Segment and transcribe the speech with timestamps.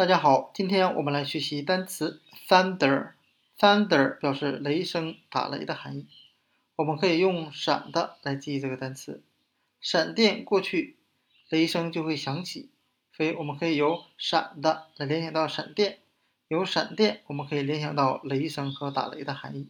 [0.00, 3.10] 大家好，今天我们来学习单词 thunder。
[3.58, 6.06] thunder 表示雷声、打雷的含义。
[6.76, 9.22] 我们可以用闪的来记忆这个单词。
[9.78, 10.96] 闪电过去，
[11.50, 12.70] 雷声就会响起，
[13.12, 15.98] 所以我们可以由闪的来联想到闪电。
[16.48, 19.68] 由闪电，我们可以联想到雷声和打雷的含义。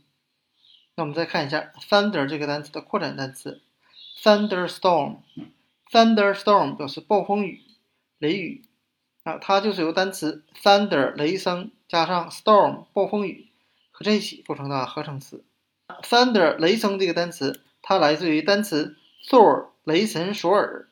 [0.94, 3.62] 那我们再看一下 thunder 这个单词的扩展单词
[4.22, 5.22] thunderstorm。
[5.90, 7.64] thunderstorm 表示暴风雨、
[8.18, 8.62] 雷雨。
[9.38, 13.48] 它就是由单词 thunder 雷声加上 storm 暴风雨
[13.90, 15.44] 合在一起构成的合成词。
[16.02, 18.96] thunder 雷声这个单词，它来自于单词
[19.28, 20.88] Thor 雷神索尔。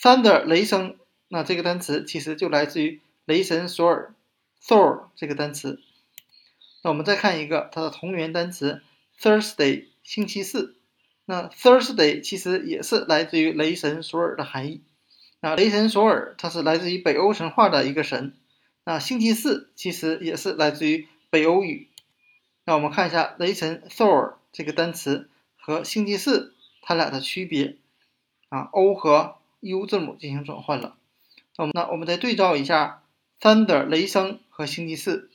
[0.00, 0.96] thunder 雷声，
[1.28, 4.14] 那这个单词其实就来自于雷神索尔
[4.62, 5.80] Thor 这个单词。
[6.82, 8.82] 那我们再看一个它的同源单词
[9.20, 10.76] Thursday 星期四。
[11.24, 14.82] 那 Thursday 其实也是来自于雷神索尔的含义。
[15.40, 18.34] 那雷神索尔，他是来自于北欧神话的一个神。
[18.84, 21.88] 那星期四其实也是来自于北欧语。
[22.64, 27.76] 那我们看一下雷神 Thor 这个单词和星期四它俩的区别。
[28.48, 30.96] 啊，O 和 U 字母进行转换了。
[31.56, 33.02] 那我们那我们再对照一下
[33.40, 35.30] Thunder 雷声和星期四，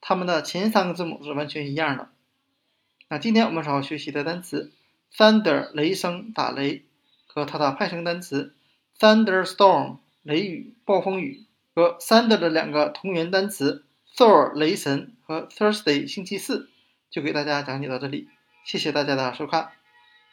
[0.00, 2.08] 它们的前三个字母是完全一样的。
[3.08, 4.72] 那今天我们所要学习的单词
[5.16, 6.84] Thunder 雷声打雷
[7.26, 8.54] 和它的派生单词。
[8.98, 13.84] Thunderstorm 雷雨暴风雨和 thunder 的两个同源单词
[14.16, 16.68] Thor 雷神和 Thursday 星期四
[17.10, 18.28] 就给大家讲解到这里，
[18.64, 19.70] 谢谢大家的收看。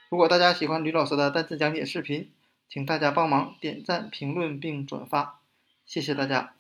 [0.10, 2.32] 如果大家喜欢吕老师的单词讲解视频，
[2.68, 5.40] 请大家帮忙点赞、评论并转发，
[5.86, 6.56] 谢谢大家。